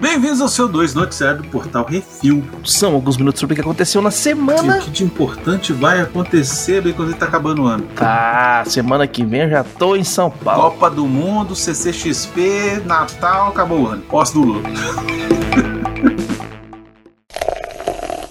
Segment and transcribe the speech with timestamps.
[0.00, 2.42] Bem-vindos ao seu 2 noticiário do portal Refil.
[2.64, 4.76] São alguns minutos sobre o que aconteceu na semana.
[4.76, 7.86] E o que de importante vai acontecer bem quando está acabando o ano?
[7.98, 10.70] Ah, semana que vem eu já tô em São Paulo.
[10.70, 14.02] Copa do Mundo, CCXP, Natal, acabou o ano.
[14.02, 14.62] Posse do Lula.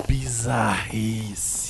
[0.08, 1.67] Bizarrice.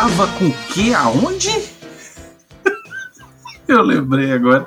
[0.00, 1.50] Tava com o que aonde?
[3.68, 4.66] Eu lembrei agora.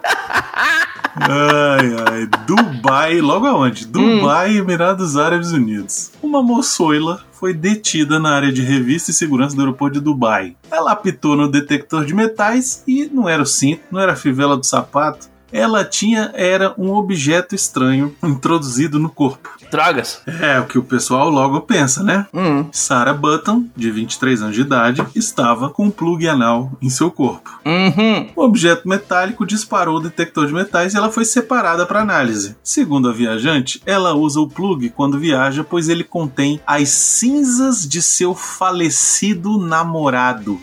[1.15, 2.27] Ai, ai.
[2.45, 3.87] Dubai, logo aonde?
[3.87, 6.11] Dubai, Emirados Árabes Unidos.
[6.21, 10.55] Uma moçoila foi detida na área de revista e segurança do aeroporto de Dubai.
[10.69, 14.55] Ela apitou no detector de metais e não era o cinto, não era a fivela
[14.55, 15.32] do sapato.
[15.53, 19.49] Ela tinha era um objeto estranho introduzido no corpo.
[19.71, 20.21] Drogas.
[20.27, 22.27] É o que o pessoal logo pensa, né?
[22.33, 22.65] Hum.
[22.71, 27.59] Sarah Button, de 23 anos de idade, estava com um plug anal em seu corpo.
[27.65, 28.29] Uhum.
[28.35, 32.55] O objeto metálico disparou o detector de metais e ela foi separada para análise.
[32.63, 38.01] Segundo a viajante, ela usa o plug quando viaja, pois ele contém as cinzas de
[38.01, 40.59] seu falecido namorado.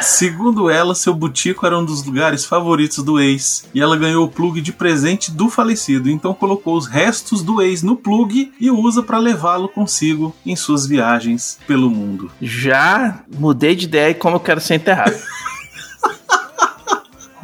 [0.00, 4.28] Segundo ela, seu butico era um dos lugares favoritos do ex e ela ganhou o
[4.28, 9.02] plug de presente do falecido, então colocou os restos do ex no plug e usa
[9.02, 12.30] para levá-lo consigo em suas viagens pelo mundo.
[12.40, 15.14] Já mudei de ideia e como eu quero ser enterrado.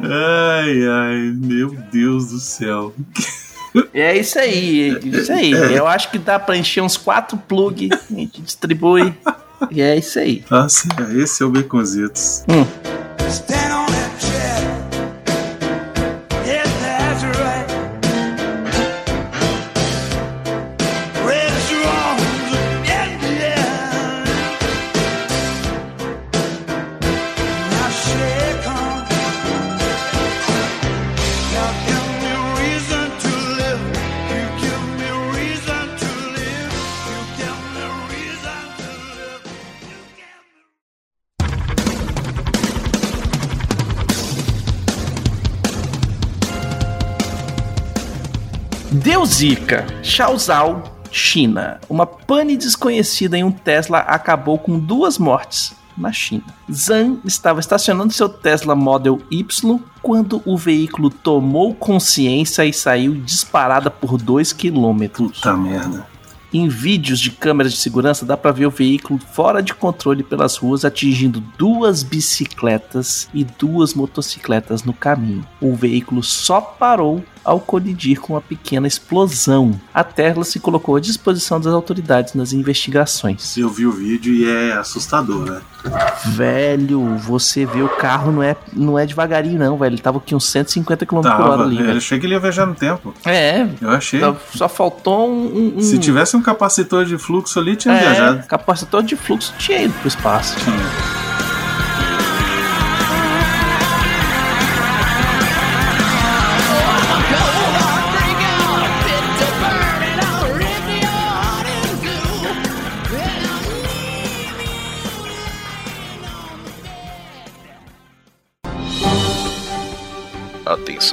[0.03, 2.91] Ai, ai, meu Deus do céu.
[3.93, 5.51] é isso aí, isso aí.
[5.51, 9.13] Eu acho que dá pra encher uns quatro plug, a gente distribui.
[9.69, 10.43] E é isso aí.
[10.49, 12.43] Nossa, esse é o Baconzitos.
[12.49, 12.65] Hum.
[49.41, 49.87] Zica.
[50.03, 51.79] Xiaozhou, China.
[51.89, 56.43] Uma pane desconhecida em um Tesla acabou com duas mortes na China.
[56.71, 59.43] Zhang estava estacionando seu Tesla Model Y
[59.99, 65.39] quando o veículo tomou consciência e saiu disparada por 2 quilômetros.
[65.39, 66.05] Puta merda.
[66.53, 70.57] Em vídeos de câmeras de segurança dá pra ver o veículo fora de controle pelas
[70.57, 75.47] ruas atingindo duas bicicletas e duas motocicletas no caminho.
[75.61, 79.79] O veículo só parou ao colidir com uma pequena explosão.
[79.93, 83.57] A Tesla se colocou à disposição das autoridades nas investigações.
[83.57, 85.61] Eu vi o vídeo e é assustador, né?
[86.25, 89.95] Velho, você vê o carro não é, não é devagarinho não, velho.
[89.95, 91.97] Ele tava aqui uns 150 km por hora Tava, ali, eu velho.
[91.97, 93.13] achei que ele ia viajar no tempo.
[93.25, 94.21] É, Eu achei.
[94.55, 95.77] só faltou um...
[95.77, 98.47] um- Se tivesse um capacitor de fluxo ali, tinha é, viajado.
[98.47, 100.55] capacitor de fluxo tinha ido pro espaço.
[100.59, 101.20] Tinha.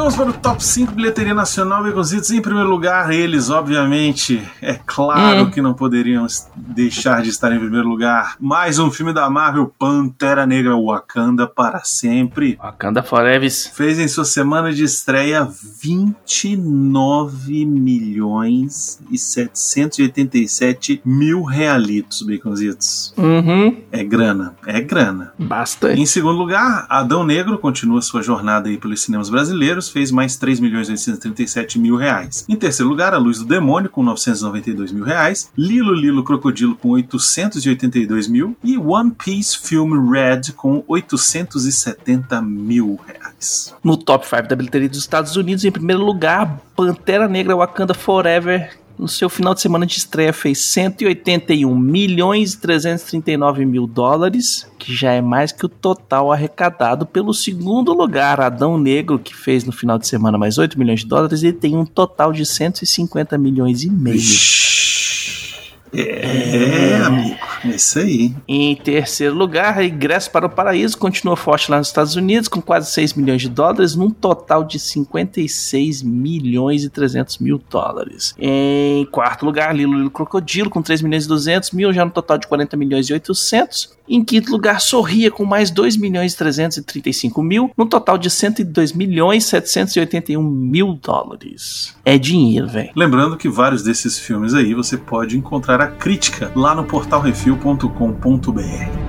[0.00, 2.30] Vamos para o top 5 bilheteria nacional, Baconzitos.
[2.30, 5.50] Em primeiro lugar, eles, obviamente, é claro Hum.
[5.50, 8.34] que não poderiam deixar de estar em primeiro lugar.
[8.40, 12.56] Mais um filme da Marvel, Pantera Negra Wakanda para sempre.
[12.60, 13.50] Wakanda Forever.
[13.74, 15.46] Fez em sua semana de estreia
[15.82, 23.12] 29 milhões e 787 mil realitos, Baconzitos.
[23.18, 23.76] Uhum.
[23.92, 25.34] É grana, é grana.
[25.38, 26.00] Bastante.
[26.00, 30.60] Em segundo lugar, Adão Negro continua sua jornada aí pelos cinemas brasileiros, fez mais 3
[30.60, 32.44] milhões e 837 mil reais.
[32.48, 35.50] Em terceiro lugar, A Luz do Demônio, com 992 mil reais.
[35.56, 38.56] Lilo Lilo Crocodilo, com 882 mil.
[38.62, 43.74] E One Piece Film Red, com 870 mil reais.
[43.82, 48.78] No top 5 da bilheteria dos Estados Unidos, em primeiro lugar, Pantera Negra Wakanda Forever.
[49.00, 54.94] No seu final de semana de estreia fez 181 milhões e 339 mil dólares, que
[54.94, 59.72] já é mais que o total arrecadado pelo segundo lugar, Adão Negro, que fez no
[59.72, 63.84] final de semana mais 8 milhões de dólares, e tem um total de 150 milhões
[63.84, 64.18] e meio.
[64.18, 64.89] Vixe.
[65.92, 67.36] É, amigo.
[67.64, 68.34] É isso aí.
[68.48, 72.90] Em terceiro lugar, Ingresso para o Paraíso continua forte lá nos Estados Unidos, com quase
[72.92, 78.34] 6 milhões de dólares, num total de 56 milhões e 300 mil dólares.
[78.38, 82.38] Em quarto lugar, Lilo Lilo Crocodilo, com 3 milhões e 200 mil, já no total
[82.38, 84.00] de 40 milhões e 800.
[84.08, 88.92] Em quinto lugar, Sorria, com mais 2 milhões e 335 mil, num total de 102
[88.92, 91.94] milhões e 781 mil dólares.
[92.04, 92.90] É dinheiro, velho.
[92.96, 98.99] Lembrando que vários desses filmes aí você pode encontrar a crítica lá no portalrefil.com.br.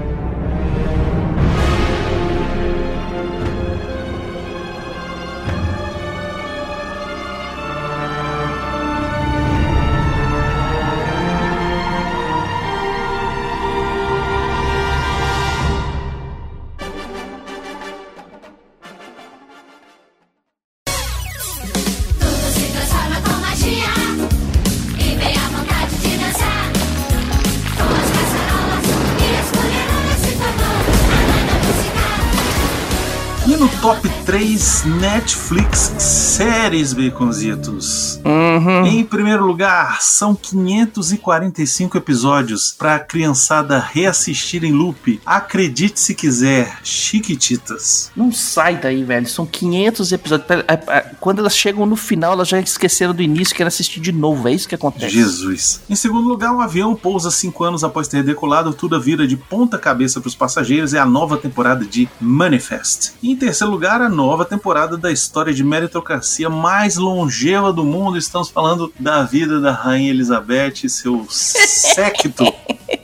[35.26, 38.20] Netflix séries baconzitos.
[38.26, 38.88] Uhum.
[38.88, 45.22] Em primeiro lugar, são 545 episódios para a criançada reassistir em loop.
[45.24, 48.10] Acredite se quiser, Chiquititas.
[48.16, 49.30] Não sai daí, velho.
[49.30, 50.50] São 500 episódios.
[50.68, 54.00] A- a- Quando elas chegam no final, elas já esqueceram do início e querem assistir
[54.00, 54.48] de novo.
[54.48, 55.14] É isso que acontece.
[55.14, 55.82] Jesus.
[55.88, 59.78] Em segundo lugar, um avião pousa cinco anos após ter decolado, tudo vira de ponta
[59.78, 60.96] cabeça para os passageiros.
[60.96, 63.12] É a nova temporada de Manifest.
[63.22, 68.18] Em terceiro lugar, a nova temporada da história de meritocracia mais longeva do mundo.
[68.18, 72.51] Estamos falando da vida da Rainha Elizabeth e seu séquito.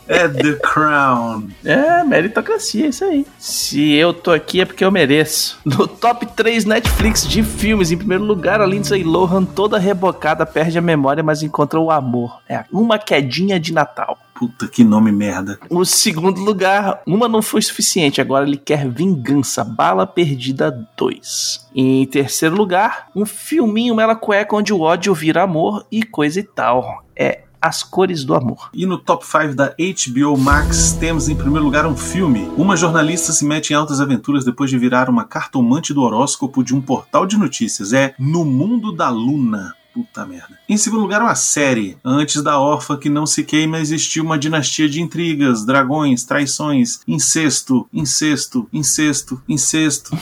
[0.07, 1.49] É The Crown.
[1.65, 3.25] É, meritocracia, é isso aí.
[3.37, 5.59] Se eu tô aqui é porque eu mereço.
[5.65, 10.77] No top 3 Netflix de filmes, em primeiro lugar, a Lindsay Lohan, toda rebocada, perde
[10.77, 12.41] a memória, mas encontra o amor.
[12.47, 14.17] É uma quedinha de Natal.
[14.33, 15.59] Puta que nome merda.
[15.67, 21.67] O segundo lugar, uma não foi suficiente, agora ele quer vingança, Bala Perdida 2.
[21.73, 26.43] Em terceiro lugar, um filminho mela cueca onde o ódio vira amor e coisa e
[26.43, 27.03] tal.
[27.15, 28.69] É As Cores do Amor.
[28.73, 32.49] E no top 5 da HBO Max, temos em primeiro lugar um filme.
[32.57, 36.75] Uma jornalista se mete em altas aventuras depois de virar uma cartomante do horóscopo de
[36.75, 37.93] um portal de notícias.
[37.93, 39.73] É No Mundo da Luna.
[39.97, 40.59] Puta merda.
[40.69, 41.97] Em segundo lugar, uma série.
[42.05, 47.89] Antes da órfã que não se queima, existiu uma dinastia de intrigas, dragões, traições, incesto,
[47.91, 50.15] incesto, incesto, incesto,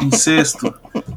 [0.00, 0.72] incesto,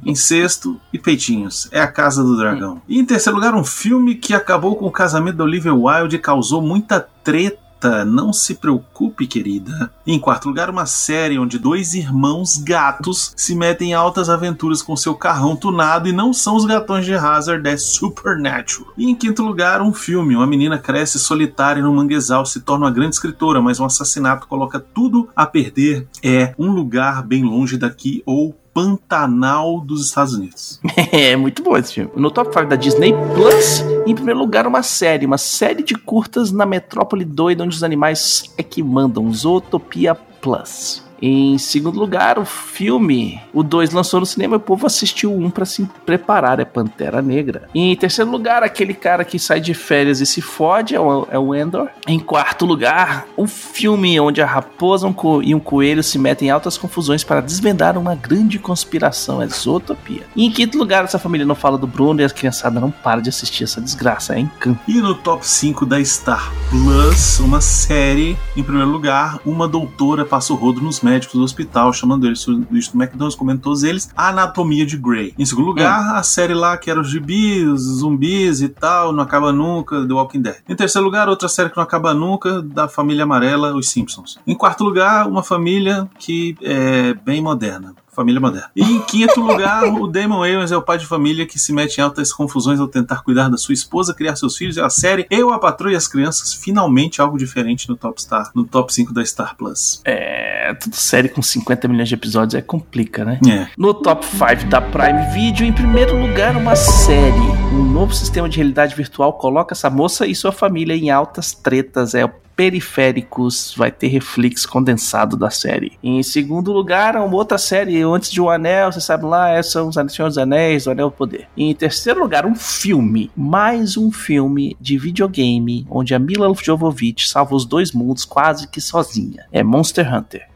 [0.09, 1.69] incesto e peitinhos.
[1.71, 2.81] É a Casa do Dragão.
[2.87, 6.19] E em terceiro lugar, um filme que acabou com o casamento da Olivia Wilde e
[6.19, 7.69] causou muita treta.
[8.05, 9.89] Não se preocupe, querida.
[10.05, 14.97] Em quarto lugar, uma série onde dois irmãos gatos se metem em altas aventuras com
[14.97, 18.91] seu carrão tunado e não são os gatões de Hazard, é Supernatural.
[18.97, 20.35] E em quinto lugar, um filme.
[20.35, 24.77] Uma menina cresce solitária no manguezal, se torna uma grande escritora, mas um assassinato coloca
[24.77, 26.05] tudo a perder.
[26.21, 30.79] É um lugar bem longe daqui ou Pantanal dos Estados Unidos.
[31.11, 32.11] É muito bom esse filme.
[32.15, 35.25] No top 5 da Disney Plus, em primeiro lugar, uma série.
[35.25, 39.31] Uma série de curtas na metrópole doida onde os animais é que mandam.
[39.33, 41.03] Zootopia Plus.
[41.21, 43.39] Em segundo lugar, o filme.
[43.53, 46.59] O 2 lançou no cinema e o povo assistiu o 1 um pra se preparar.
[46.59, 47.67] É Pantera Negra.
[47.73, 51.37] Em terceiro lugar, aquele cara que sai de férias e se fode é o, é
[51.37, 51.89] o Endor.
[52.07, 56.51] Em quarto lugar, o filme onde a raposa um e um coelho se metem em
[56.51, 59.41] altas confusões para desvendar uma grande conspiração.
[59.41, 60.23] É Zootopia.
[60.35, 63.21] E em quinto lugar, essa família não fala do Bruno e a criançada não para
[63.21, 64.35] de assistir essa desgraça.
[64.35, 64.79] É encanto.
[64.87, 70.53] E no top 5 da Star Plus, uma série, em primeiro lugar, uma doutora passa
[70.53, 74.85] o rodo nos médicos do hospital, chamando eles do McDonald's, comendo todos eles, a Anatomia
[74.85, 75.33] de Grey.
[75.37, 79.23] Em segundo lugar, a série lá que era os gibis, os zumbis e tal, não
[79.23, 80.55] acaba nunca, The Walking Dead.
[80.67, 84.37] Em terceiro lugar, outra série que não acaba nunca, da família amarela, os Simpsons.
[84.45, 87.93] Em quarto lugar, uma família que é bem moderna.
[88.19, 88.69] Família moderna.
[88.75, 91.99] E em quinto lugar, o Damon Wayans é o pai de família que se mete
[91.99, 94.75] em altas confusões ao tentar cuidar da sua esposa, criar seus filhos.
[94.75, 98.51] É a série Eu, a Patroa e as Crianças, finalmente algo diferente no top Star,
[98.53, 100.01] no top 5 da Star Plus.
[100.03, 103.39] É, tudo série com 50 milhões de episódios é complica, né?
[103.49, 103.69] É.
[103.77, 107.39] No top 5 da Prime Video, em primeiro lugar, uma série.
[107.71, 112.13] Um novo sistema de realidade virtual coloca essa moça e sua família em altas tretas.
[112.13, 115.93] É o Periféricos, vai ter reflex condensado da série.
[116.03, 119.87] Em segundo lugar, uma outra série, Antes de um Anel, você sabe lá, é, são
[119.87, 121.47] os Senhor dos Anéis, o Anel do Poder.
[121.55, 127.55] Em terceiro lugar, um filme, mais um filme de videogame, onde a Mila Jovovich salva
[127.55, 129.45] os dois mundos quase que sozinha.
[129.53, 130.49] É Monster Hunter.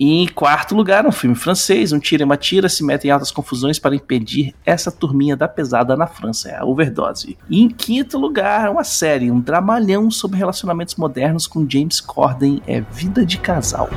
[0.00, 3.10] E em quarto lugar, um filme francês, um tira e uma tira se mete em
[3.10, 7.36] altas confusões para impedir essa turminha da pesada na França, é a Overdose.
[7.50, 12.80] E em quinto lugar, uma série, um dramalhão sobre relacionamentos modernos com James Corden, é
[12.80, 13.90] Vida de Casal.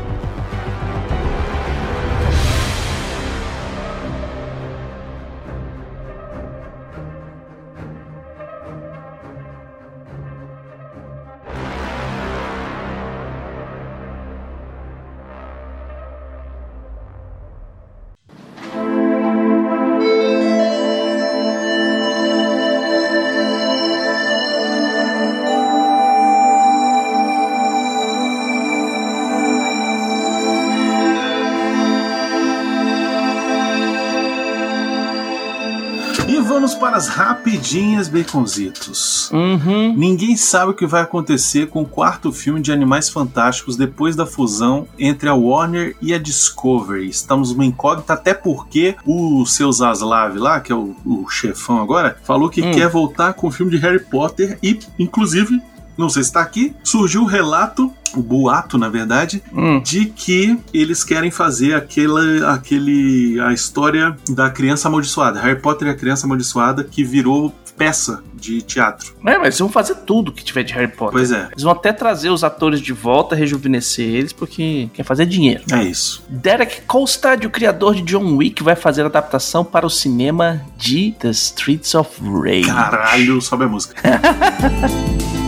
[37.04, 39.30] As rapidinhas baconzitos.
[39.32, 39.94] Uhum.
[39.96, 44.26] Ninguém sabe o que vai acontecer com o quarto filme de Animais Fantásticos depois da
[44.26, 47.10] fusão entre a Warner e a Discovery.
[47.10, 52.18] Estamos numa incógnita, até porque o seu Zaslav lá, que é o, o chefão agora,
[52.24, 52.72] falou que Hum.
[52.72, 55.62] quer voltar com o filme de Harry Potter e, inclusive,
[55.98, 59.82] não sei se está aqui, surgiu o relato, o boato, na verdade, Hum.
[59.82, 65.40] de que eles querem fazer aquela, aquele, a história da criança amaldiçoada.
[65.40, 69.16] Harry Potter e a criança amaldiçoada que virou peça de teatro.
[69.26, 71.14] É, mas eles vão fazer tudo que tiver de Harry Potter.
[71.14, 75.26] Pois é, Eles vão até trazer os atores de volta, rejuvenescer eles, porque quer fazer
[75.26, 75.64] dinheiro.
[75.72, 76.24] é isso.
[76.30, 81.16] Derek Kolstad, o criador de John Wick, vai fazer a adaptação para o cinema de
[81.18, 82.66] The Streets of Rage.
[82.68, 83.96] Caralho, sobe a música.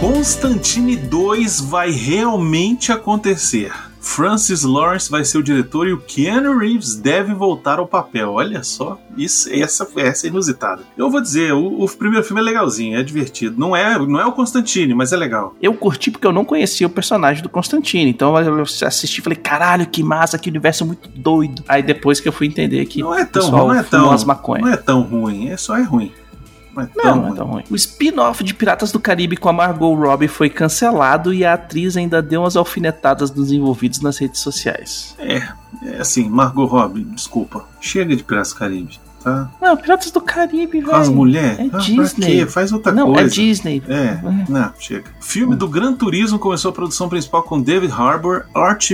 [0.00, 3.72] Constantine 2 vai realmente acontecer.
[4.00, 8.32] Francis Lawrence vai ser o diretor e o Keanu Reeves deve voltar ao papel.
[8.32, 10.82] Olha só, isso, essa, essa é inusitada.
[10.96, 13.58] Eu vou dizer, o, o primeiro filme é legalzinho, é divertido.
[13.58, 15.56] Não é, não é o Constantine, mas é legal.
[15.60, 18.08] Eu curti porque eu não conhecia o personagem do Constantine.
[18.08, 21.64] Então eu assisti e falei, caralho, que massa, que universo muito doido.
[21.68, 24.16] Aí depois que eu fui entender que Não é tão, não é tão,
[24.60, 26.12] não é tão ruim, é só é ruim.
[26.78, 27.32] Não é tão Não, não ruim.
[27.32, 27.64] é tão ruim.
[27.70, 31.96] O spin-off de Piratas do Caribe com a Margot Robbie foi cancelado e a atriz
[31.96, 35.14] ainda deu umas alfinetadas nos envolvidos nas redes sociais.
[35.18, 35.42] É,
[35.84, 37.64] é assim, Margot Robbie, desculpa.
[37.80, 39.50] Chega de Piratas do Caribe, tá?
[39.60, 41.16] Não, Piratas do Caribe, Com as velho.
[41.16, 41.58] mulheres?
[41.58, 42.26] É Ah, pra Disney.
[42.26, 42.46] quê?
[42.46, 43.20] Faz outra não, coisa.
[43.22, 43.82] é Disney.
[43.88, 44.18] É,
[44.48, 45.10] não, chega.
[45.20, 48.90] Filme do Gran Turismo começou a produção principal com David Harbour, Art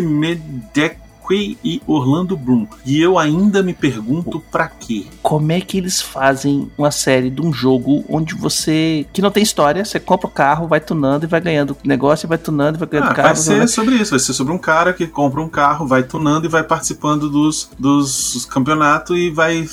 [1.24, 2.66] Medekwe e Orlando Bloom.
[2.84, 5.06] E eu ainda me pergunto pra quê.
[5.22, 9.06] Como é que eles fazem uma série de um jogo onde você.
[9.12, 12.28] que não tem história, você compra o carro, vai tunando e vai ganhando negócio, e
[12.28, 13.28] vai tunando e vai ganhando Ah, carro.
[13.28, 16.46] vai ser sobre isso, vai ser sobre um cara que compra um carro, vai tunando
[16.46, 19.66] e vai participando dos, dos campeonatos e vai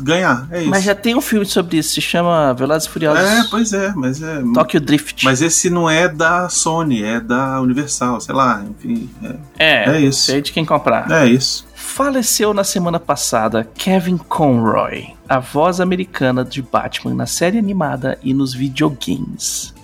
[0.00, 0.46] ganhar.
[0.50, 0.70] É isso.
[0.70, 3.92] Mas já tem um filme sobre isso, se chama Velozes e Furiosos É, pois é,
[3.94, 4.42] mas é.
[4.52, 5.24] Tokyo Drift.
[5.24, 9.08] Mas esse não é da Sony, é da Universal, sei lá, enfim.
[9.22, 10.26] É, é, é isso.
[10.26, 11.10] sei de quem comprar.
[11.10, 11.66] é isso.
[11.74, 18.32] Faleceu na semana passada Kevin Conroy, a voz americana de Batman na série animada e
[18.32, 19.74] nos videogames.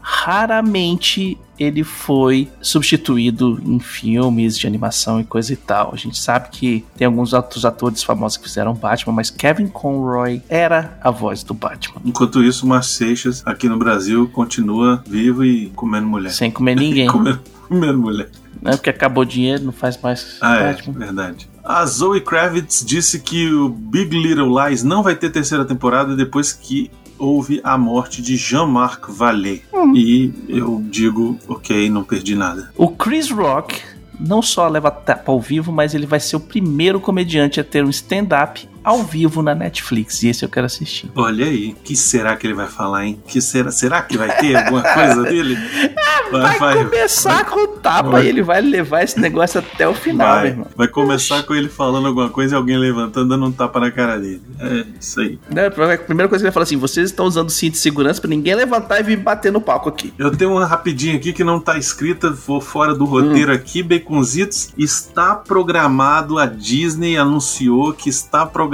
[0.00, 5.90] Raramente ele foi substituído em filmes de animação e coisa e tal.
[5.92, 10.40] A gente sabe que tem alguns outros atores famosos que fizeram Batman, mas Kevin Conroy
[10.48, 12.00] era a voz do Batman.
[12.04, 16.30] Enquanto isso, o Seixas, aqui no Brasil, continua vivo e comendo mulher.
[16.30, 18.30] Sem comer ninguém, comendo, comendo mulher.
[18.62, 18.72] Né?
[18.72, 20.98] Porque acabou o dinheiro, não faz mais Ah, é, Batman.
[20.98, 21.48] verdade.
[21.64, 26.52] A Zoe Kravitz disse que o Big Little Lies não vai ter terceira temporada depois
[26.52, 29.62] que houve a morte de Jean-Marc Vallée.
[29.74, 29.92] Hum.
[29.94, 32.70] E eu digo, ok, não perdi nada.
[32.76, 33.80] O Chris Rock
[34.18, 37.84] não só leva tapa ao vivo, mas ele vai ser o primeiro comediante a ter
[37.84, 40.22] um stand-up ao vivo na Netflix.
[40.22, 41.10] E esse eu quero assistir.
[41.14, 43.20] Olha aí, o que será que ele vai falar, hein?
[43.26, 45.56] Que será, será que vai ter alguma coisa dele?
[46.30, 48.26] Vai, começar com o tapa vai.
[48.26, 50.66] e ele vai levar esse negócio até o final, meu Vai, irmão.
[50.76, 54.18] vai começar com ele falando alguma coisa e alguém levantando, dando um tapa na cara
[54.18, 54.42] dele.
[54.60, 55.38] É isso aí.
[55.48, 58.54] A primeira coisa que ele fala assim: vocês estão usando cinto de segurança pra ninguém
[58.54, 60.12] levantar e vir bater no palco aqui.
[60.18, 63.08] Eu tenho uma rapidinha aqui que não tá escrita, vou fora do Hum.
[63.08, 64.68] roteiro aqui, Baconzitos.
[64.76, 68.67] Está programado, a Disney anunciou que está programado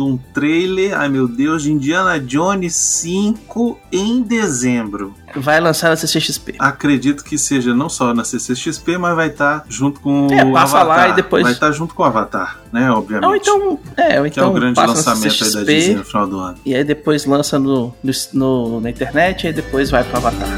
[0.00, 5.14] um trailer, ai meu Deus, de Indiana Jones 5 em dezembro.
[5.36, 6.54] Vai lançar na CCXP.
[6.58, 10.78] Acredito que seja não só na CCXP, mas vai estar junto com É, o passa
[10.78, 11.06] Avatar.
[11.06, 13.28] lá e depois- Vai estar junto com o Avatar, né, obviamente.
[13.28, 16.04] Ou então, é, ou que é o então grande lançamento aí da CCXP, Disney no
[16.04, 16.58] final do ano.
[16.64, 20.48] E aí depois lança no, no, no- na internet, e aí depois vai pro Avatar.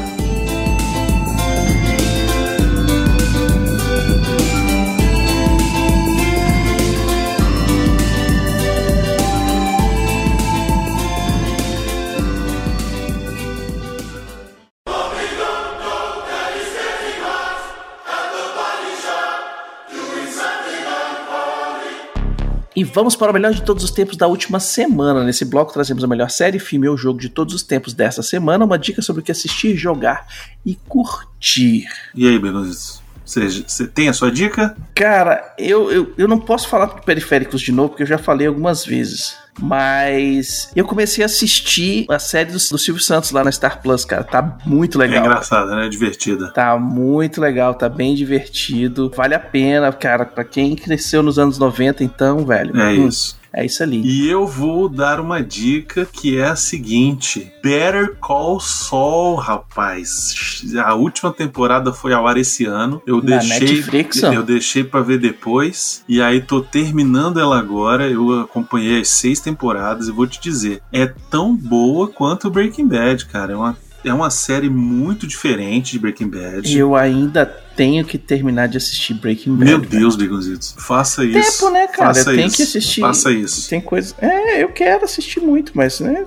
[22.93, 25.23] Vamos para o melhor de todos os tempos da última semana.
[25.23, 28.65] Nesse bloco trazemos a melhor série, filme ou jogo de todos os tempos dessa semana,
[28.65, 30.27] uma dica sobre o que assistir, jogar
[30.65, 31.85] e curtir.
[32.13, 33.01] E aí, Begonzitos?
[33.31, 34.75] Você, você tem a sua dica?
[34.93, 38.45] Cara, eu, eu, eu não posso falar de periféricos de novo, porque eu já falei
[38.47, 39.37] algumas vezes.
[39.59, 44.03] Mas eu comecei a assistir a série do, do Silvio Santos lá na Star Plus,
[44.03, 44.23] cara.
[44.23, 45.25] Tá muito É legal.
[45.25, 45.87] engraçada, né?
[45.87, 46.51] Divertida.
[46.51, 49.11] Tá muito legal, tá bem divertido.
[49.15, 50.25] Vale a pena, cara.
[50.25, 52.77] Pra quem cresceu nos anos 90, então, velho.
[52.79, 53.37] É hum, isso.
[53.53, 54.01] É isso ali.
[54.01, 60.63] E eu vou dar uma dica que é a seguinte: Better Call Saul, rapaz.
[60.83, 63.01] A última temporada foi ao ar esse ano.
[63.05, 66.03] Eu Na deixei, Netflix, eu deixei para ver depois.
[66.07, 68.09] E aí tô terminando ela agora.
[68.09, 73.25] Eu acompanhei as seis temporadas e vou te dizer, é tão boa quanto Breaking Bad,
[73.25, 73.51] cara.
[73.51, 76.77] É uma é uma série muito diferente de Breaking Bad.
[76.77, 79.71] Eu ainda tenho que terminar de assistir Breaking Bad.
[79.71, 79.79] Meu.
[79.79, 80.75] Deus, Begonzitos.
[80.77, 81.59] Faça isso.
[81.59, 82.13] Tempo, né, cara?
[82.13, 83.01] Faça Tem que assistir.
[83.01, 83.69] Faça isso.
[83.69, 84.13] Tem coisa.
[84.19, 86.25] É, eu quero assistir muito, mas, né?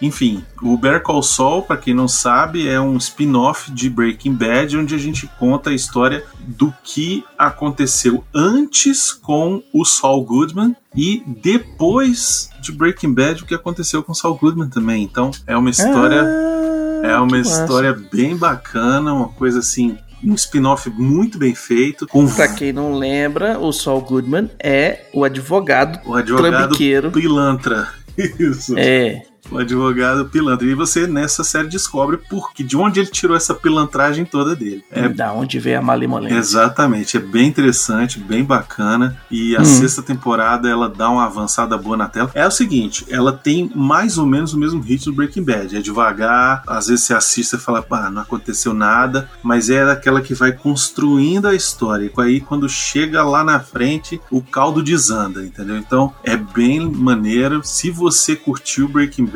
[0.00, 4.76] Enfim, o Better Call Saul, pra quem não sabe, é um spin-off de Breaking Bad,
[4.76, 11.22] onde a gente conta a história do que aconteceu antes com o Saul Goodman e
[11.26, 15.02] depois de Breaking Bad, o que aconteceu com o Saul Goodman também.
[15.02, 16.65] Então, é uma história, Ah,
[17.04, 17.62] é uma que massa.
[17.62, 22.94] história bem bacana, uma coisa assim, um spin-off muito bem feito, com Pra quem não
[22.94, 26.76] lembra, o Saul Goodman é o advogado, o advogado
[27.12, 27.88] pilantra.
[28.16, 28.76] Isso.
[28.78, 29.22] É.
[29.50, 30.66] O advogado pilantra.
[30.66, 34.84] E você nessa série descobre por que, de onde ele tirou essa pilantragem toda dele.
[34.90, 36.36] É Da onde veio a malemolência.
[36.36, 39.16] Exatamente, é bem interessante, bem bacana.
[39.30, 39.64] E a Hum.
[39.64, 42.30] sexta temporada ela dá uma avançada boa na tela.
[42.34, 45.76] É o seguinte, ela tem mais ou menos o mesmo ritmo do Breaking Bad.
[45.76, 50.20] É devagar, às vezes você assiste e fala, pá, não aconteceu nada, mas é daquela
[50.20, 52.04] que vai construindo a história.
[52.16, 55.76] E aí, quando chega lá na frente, o caldo desanda, entendeu?
[55.76, 57.60] Então é bem maneiro.
[57.64, 59.35] Se você curtiu Breaking Bad,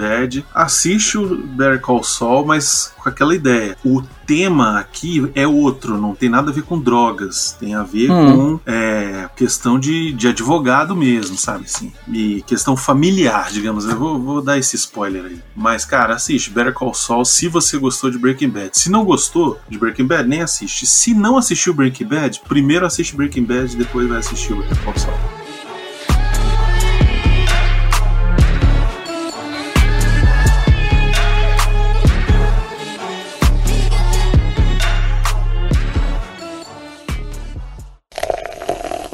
[0.54, 3.76] assiste o Better Call Saul, mas com aquela ideia.
[3.84, 8.10] O tema aqui é outro, não tem nada a ver com drogas, tem a ver
[8.10, 8.58] Hum.
[8.58, 11.92] com é, questão de, de advogado mesmo, sabe assim?
[12.08, 13.84] E questão familiar, digamos.
[13.86, 15.40] Eu vou, vou dar esse spoiler aí.
[15.54, 18.70] Mas, cara, assiste Better Call Saul se você gostou de Breaking Bad.
[18.78, 20.86] Se não gostou de Breaking Bad, nem assiste.
[20.86, 24.98] Se não assistiu Breaking Bad, primeiro assiste Breaking Bad, depois vai assistir o Better Call
[24.98, 25.39] Saul.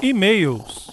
[0.09, 0.87] E-mails.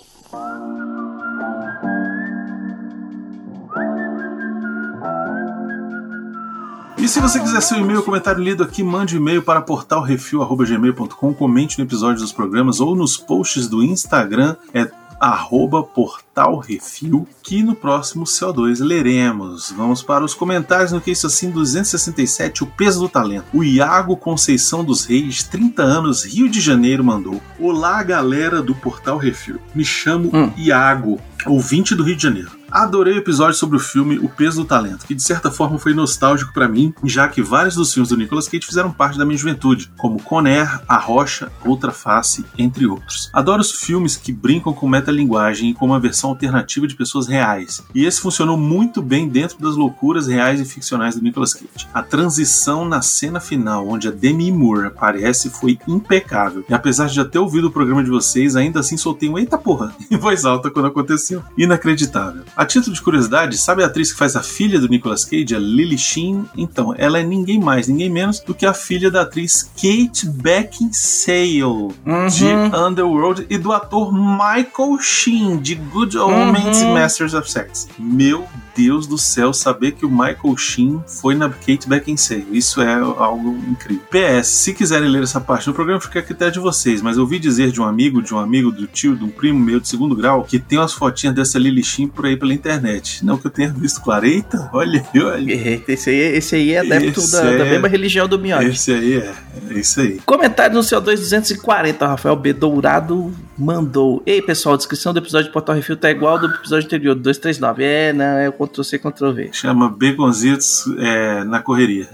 [6.98, 11.78] E se você quiser seu e-mail comentário lido aqui, mande um e-mail para portalrefil.gmail.com, comente
[11.78, 14.90] no episódio dos programas ou nos posts do Instagram, é
[15.24, 19.72] arroba portalrefil, que no próximo CO2 leremos.
[19.72, 23.46] Vamos para os comentários no que isso assim 267, o peso do talento.
[23.54, 27.42] O Iago Conceição dos Reis, 30 anos, Rio de Janeiro, mandou.
[27.60, 29.60] Olá, galera do Portal Refil.
[29.74, 30.52] Me chamo Hum.
[30.58, 32.52] Iago, ouvinte do Rio de Janeiro.
[32.74, 35.94] Adorei o episódio sobre o filme O Peso do Talento, que de certa forma foi
[35.94, 39.38] nostálgico pra mim, já que vários dos filmes do Nicolas Cage fizeram parte da minha
[39.38, 43.30] juventude, como Conair, A Rocha, Outra Face, entre outros.
[43.32, 47.84] Adoro os filmes que brincam com metalinguagem e com uma versão alternativa de pessoas reais,
[47.94, 51.88] e esse funcionou muito bem dentro das loucuras reais e ficcionais do Nicolas Cage.
[51.94, 57.14] A transição na cena final, onde a Demi Moore aparece, foi impecável, e apesar de
[57.14, 60.44] já ter ouvido o programa de vocês, ainda assim soltei um eita porra em voz
[60.44, 61.44] alta quando aconteceu.
[61.56, 62.42] Inacreditável.
[62.63, 65.60] A título de curiosidade, sabe a atriz que faz a filha do Nicolas Cage, a
[65.60, 66.46] Lily Sheen?
[66.56, 71.94] Então, ela é ninguém mais, ninguém menos do que a filha da atriz Kate Beckinsale,
[72.32, 72.46] de
[72.76, 77.88] Underworld, e do ator Michael Sheen, de Good Omens e Masters of Sex.
[77.98, 82.48] Meu Deus do céu, saber que o Michael Sheen foi na Kate Beckinsale.
[82.52, 84.04] Isso é algo incrível.
[84.10, 87.24] PS, se quiserem ler essa parte do programa, fica a critério de vocês, mas eu
[87.24, 89.88] ouvi dizer de um amigo, de um amigo, do tio, de um primo meu de
[89.88, 93.24] segundo grau, que tem umas fotinhas dessa Lily Sheen por aí pela internet.
[93.24, 94.26] Não que eu tenha visto, claro.
[94.26, 95.84] Eita, olha aí, olha.
[95.88, 98.66] Esse aí, esse aí é adepto Esse da, da é- mesma religião do Miotti.
[98.66, 99.34] Esse aí é,
[99.70, 100.20] é isso aí.
[100.26, 102.54] Comentário no CO2 240, Rafael B.
[102.54, 104.22] Dourado mandou.
[104.26, 107.16] Ei, pessoal, a descrição do episódio de Portal Refil tá igual ao do episódio anterior,
[107.16, 107.84] do 239.
[107.84, 109.50] É, não, é o Ctrl-C, Ctrl-V.
[109.54, 112.10] Chama Baconzitos é, na correria.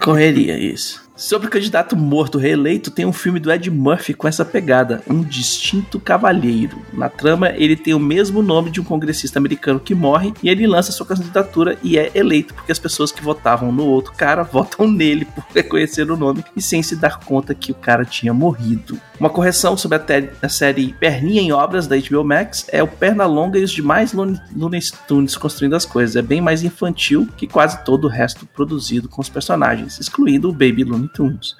[0.00, 1.05] Correria, isso.
[1.16, 5.22] Sobre o candidato morto reeleito, tem um filme do Ed Murphy com essa pegada, Um
[5.22, 6.82] Distinto Cavalheiro.
[6.92, 10.66] Na trama, ele tem o mesmo nome de um congressista americano que morre e ele
[10.66, 14.86] lança sua candidatura e é eleito porque as pessoas que votavam no outro cara votam
[14.86, 19.00] nele por reconhecer o nome e sem se dar conta que o cara tinha morrido.
[19.18, 20.02] Uma correção sobre a,
[20.42, 24.80] a série Perninha em Obras da HBO Max é o Pernalonga e os demais Looney
[25.08, 26.14] Tunes construindo as coisas.
[26.14, 30.52] É bem mais infantil que quase todo o resto produzido com os personagens, excluindo o
[30.52, 31.05] Baby Looney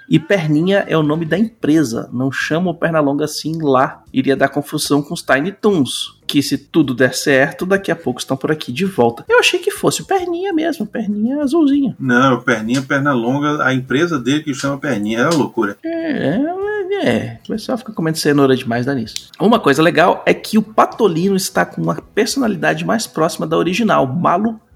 [0.08, 4.02] E Perninha é o nome da empresa, não chama o Pernalonga assim lá.
[4.12, 8.20] Iria dar confusão com os Tiny Toons, que se tudo der certo, daqui a pouco
[8.20, 9.24] estão por aqui de volta.
[9.28, 11.96] Eu achei que fosse o Perninha mesmo, Perninha azulzinha.
[11.98, 15.20] Não, perninha, perna longa, a empresa dele que chama perninha.
[15.20, 15.76] É uma loucura.
[15.84, 16.40] É,
[17.02, 19.30] é, o pessoal fica comendo cenoura demais dá nisso.
[19.38, 24.06] Uma coisa legal é que o Patolino está com uma personalidade mais próxima da original,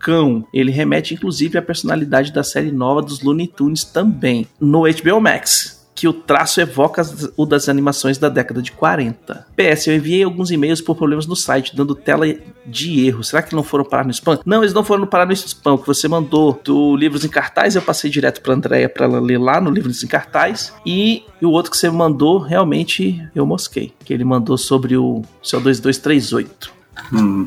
[0.01, 0.45] malucão.
[0.53, 5.79] Ele remete inclusive à personalidade da série nova dos Looney Tunes também, no HBO Max.
[5.93, 7.03] Que o traço evoca
[7.37, 9.47] o das animações da década de 40.
[9.55, 12.25] PS, eu enviei alguns e-mails por problemas no site, dando tela
[12.65, 13.23] de erro.
[13.23, 14.39] Será que não foram parar no spam?
[14.47, 15.75] Não, eles não foram parar no spam.
[15.75, 19.21] O que você mandou do Livros em Cartaz, eu passei direto pra Andréia pra ela
[19.21, 20.73] ler lá no Livros em Cartaz.
[20.87, 23.93] E, o outro que você mandou, realmente eu mosquei.
[24.03, 26.73] Que ele mandou sobre o seu 2238.
[27.13, 27.47] Hum.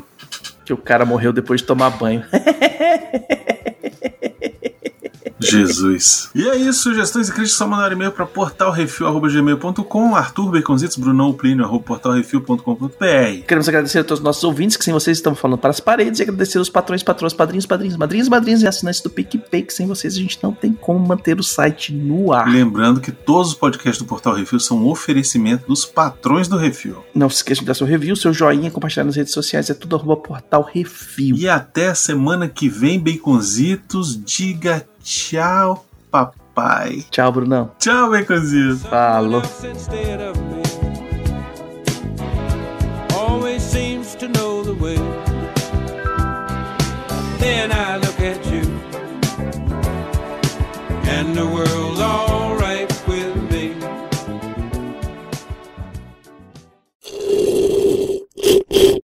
[0.64, 2.24] Que o cara morreu depois de tomar banho.
[5.44, 6.30] Jesus.
[6.34, 11.64] E é isso, sugestões e críticas só mandar e-mail para portalrefil.gmail.com, Arthur Baconzitos, Brunão Plínio,
[11.64, 13.46] arroba portalrefil.com.br.
[13.46, 16.20] Queremos agradecer a todos os nossos ouvintes, que sem vocês estamos falando para as paredes,
[16.20, 19.86] e agradecer os patrões, patrões, padrinhos, padrinhos, madrinhas, madrinhas e assinantes do PicPay, que sem
[19.86, 22.48] vocês a gente não tem como manter o site no ar.
[22.48, 27.04] Lembrando que todos os podcasts do Portal Refil são um oferecimento dos patrões do Refil.
[27.14, 29.96] Não se esqueça de dar seu review, seu joinha, compartilhar nas redes sociais, é tudo
[29.96, 31.36] arroba portal refil.
[31.36, 34.22] E até a semana que vem, Baconzitos.
[34.24, 37.04] Diga Tchau, papai.
[37.10, 37.70] Tchau, Brunão.
[37.78, 38.82] Tchau, Baconzitos.
[38.84, 39.42] Falou.
[47.38, 48.62] Then I look at you
[51.06, 51.83] and the world.